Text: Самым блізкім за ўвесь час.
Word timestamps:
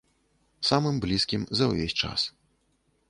Самым 0.69 0.95
блізкім 1.05 1.41
за 1.59 1.65
ўвесь 1.73 1.97
час. 2.01 2.21